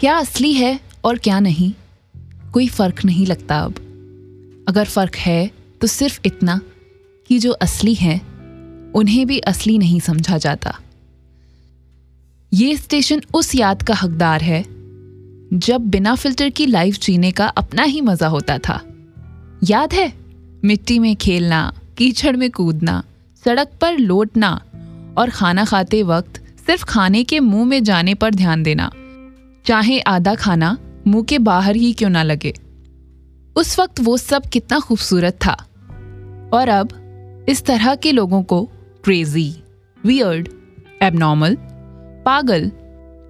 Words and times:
क्या 0.00 0.16
असली 0.16 0.52
है 0.52 0.80
और 1.04 1.18
क्या 1.18 1.40
नहीं? 1.40 1.72
कोई 2.52 2.68
फ़र्क 2.68 3.04
नहीं 3.04 3.26
लगता 3.26 3.58
अब। 3.58 3.74
अगर 4.68 4.84
फ़र्क 4.84 5.16
है 5.16 5.50
तो 5.80 5.86
सिर्फ़ 5.86 6.20
इतना 6.24 6.60
कि 7.28 7.38
जो 7.38 7.52
असली 7.52 7.94
हैं, 7.94 8.20
उन्हें 8.92 9.26
भी 9.26 9.38
असली 9.38 9.78
नहीं 9.78 10.00
समझा 10.00 10.38
जाता। 10.38 10.78
ये 12.52 12.76
स्टेशन 12.76 13.22
उस 13.34 13.54
याद 13.54 13.82
का 13.82 13.94
हकदार 13.94 14.42
है, 14.42 14.62
जब 15.52 15.80
बिना 15.80 16.14
फ़िल्टर 16.14 16.50
की 16.50 16.66
लाइफ 16.66 16.98
जीने 16.98 17.30
का 17.30 17.46
अपना 17.46 17.82
ही 17.82 18.00
मज़ा 18.00 18.28
होता 18.28 18.58
था। 18.58 18.82
याद 19.64 19.92
है? 19.92 20.12
मिट्टी 20.64 20.98
में 20.98 21.16
खेलना, 21.16 21.72
कीचड़ 21.98 22.36
में 22.36 22.50
कूदना, 22.50 23.02
सड़क 23.44 23.70
पर 23.80 23.98
लौटना 23.98 24.62
और 25.18 25.30
खाना 25.30 25.64
खाते 25.64 26.02
वक्त 26.02 26.42
सिर्फ़ 26.66 26.84
खाने 26.84 27.24
के 27.24 27.40
मुँह 27.40 27.64
में 27.64 27.84
जाने 27.84 28.14
पर 28.14 28.34
ध्यान 28.34 28.62
देना। 28.62 28.90
चाहे 29.66 30.00
आधा 30.00 30.34
खाना 30.34 30.78
मुँह 31.06 31.24
के 31.24 31.38
बाहर 31.38 31.76
ही 31.76 31.92
क्यों 31.92 32.10
ना 32.10 32.22
लगे। 32.22 32.54
उस 33.56 33.80
वक्त 33.80 34.00
वो 34.00 34.16
सब 34.16 34.42
कितना 34.42 34.80
खूबसूरत 34.80 35.38
था। 35.46 35.52
और 36.52 36.68
अब 36.68 36.88
इस 37.48 37.64
तरह 37.64 37.94
के 37.94 38.12
लोगों 38.12 38.42
को 38.42 38.70
क्रेजी 39.04 39.62
वियर्ड 40.04 40.48
एबनॉर्मल 41.02 41.56
पागल 42.26 42.72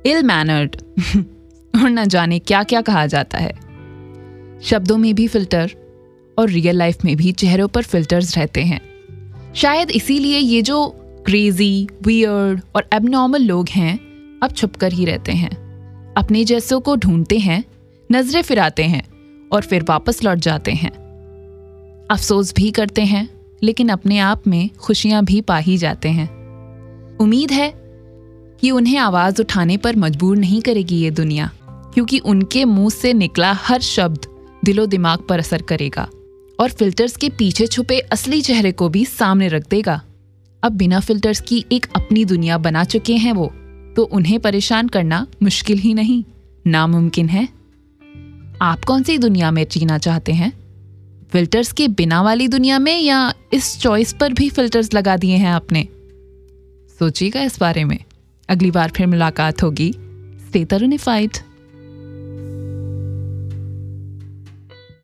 इल 0.06 0.22
मैनर्ड 0.22 0.76
और 1.82 1.90
न 1.90 2.08
जाने 2.08 2.38
क्या 2.38 2.62
क्या 2.62 2.80
कहा 2.80 3.06
जाता 3.06 3.38
है। 3.38 3.52
शब्दों 4.62 4.98
में 4.98 5.14
भी 5.14 5.28
फ़िल्टर 5.28 5.70
और 6.38 6.48
रियल 6.48 6.76
लाइफ 6.76 7.04
में 7.04 7.16
भी 7.16 7.32
चेहरों 7.32 7.68
पर 7.68 7.82
फिल्टर्स 7.82 8.38
रहते 8.38 8.62
हैं। 8.62 8.80
शायद 9.54 9.90
इसीलिए 9.90 10.38
ये 10.38 10.62
जो 10.62 10.88
क्रेजी 11.26 11.88
वियर्ड 12.02 12.60
और 12.76 12.88
एबनॉर्मल 12.92 13.42
लोग 13.42 13.68
हैं, 13.68 13.98
अब 14.42 14.52
छुपकर 14.52 14.92
ही 14.92 15.04
रहते 15.04 15.32
हैं। 15.32 15.65
अपने 16.16 16.44
जैसों 16.44 16.80
को 16.80 16.96
ढूंढते 16.96 17.38
हैं, 17.38 17.64
नज़रें 18.12 18.42
फिराते 18.42 18.84
हैं 18.84 19.02
और 19.52 19.62
फिर 19.62 19.84
वापस 19.88 20.22
लौट 20.24 20.38
जाते 20.38 20.72
हैं। 20.72 20.90
अफसोस 22.10 22.54
भी 22.54 22.70
करते 22.70 23.02
हैं, 23.02 23.28
लेकिन 23.62 23.88
अपने 23.88 24.18
आप 24.18 24.46
में 24.46 24.68
खुशियाँ 24.70 25.24
भी 25.24 25.40
पा 25.40 25.58
ही 25.58 25.76
जाते 25.78 26.08
हैं। 26.08 26.28
उम्मीद 27.16 27.52
है 27.52 27.72
कि 28.60 28.70
उन्हें 28.70 28.98
आवाज़ 28.98 29.40
उठाने 29.40 29.76
पर 29.76 29.96
मजबूर 29.96 30.36
नहीं 30.36 30.60
करेगी 30.62 30.96
ये 30.96 31.10
दुनिया, 31.10 31.50
क्योंकि 31.94 32.18
उनके 32.18 32.64
मुँह 32.64 32.90
से 32.90 33.12
निकला 33.12 33.52
हर 33.52 33.80
शब्द 33.80 34.26
दिलो 34.64 34.86
दिमाग 34.86 35.18
पर 35.18 35.38
असर 35.38 35.62
करेगा 35.62 36.08
और 36.58 36.70
फिल्टर्स 36.70 37.16
के 37.16 37.28
पीछे 37.28 37.66
छुपे 37.66 37.98
असली 37.98 38.40
चेहरे 38.40 38.72
को 38.72 38.88
भी 38.88 39.04
सामने 39.04 39.48
रख 39.48 39.68
देगा। 39.70 40.00
अब 40.62 40.72
बिना 40.72 41.00
फिल्टर्स 41.00 41.40
की 41.40 41.64
एक 41.72 41.86
अपनी 41.96 42.24
दुनिया 42.24 42.58
बना 42.58 42.84
चुके 42.84 43.16
हैं 43.16 43.32
वो। 43.32 43.52
तो 43.96 44.02
उन्हें 44.02 44.40
परेशान 44.40 44.88
करना 44.88 45.26
मुश्किल 45.42 45.78
ही 45.78 45.94
नहीं। 45.94 46.24
नामुमकिन 46.66 47.28
है। 47.28 47.48
आप 48.62 48.84
कौन 48.84 49.02
सी 49.02 49.18
दुनिया 49.18 49.50
में 49.50 49.66
जीना 49.72 49.98
चाहते 49.98 50.32
हैं? 50.32 50.52
फिल्टर्स 51.32 51.72
के 51.72 51.88
बिना 51.88 52.22
वाली 52.22 52.48
दुनिया 52.48 52.78
में 52.78 53.00
या 53.00 53.34
इस 53.52 53.80
चॉइस 53.80 54.12
पर 54.12 54.32
भी 54.32 54.50
फिल्टर्स 54.50 54.94
लगा 54.94 55.16
दिए 55.16 55.36
हैं 55.36 55.48
आपने? 55.48 55.88
सोचिएगा 56.98 57.42
इस 57.42 57.60
बारे 57.60 57.84
में। 57.84 57.98
अगली 58.48 58.70
बार 58.70 58.92
फिर 58.96 59.06
मुलाकात 59.06 59.62
होगी। 59.62 59.92
स्टे 60.48 60.64
तरुनिफाइड 60.64 61.30